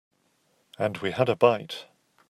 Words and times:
And 0.79 0.97
we 0.97 1.11
had 1.11 1.29
a 1.29 1.35
bite. 1.35 1.85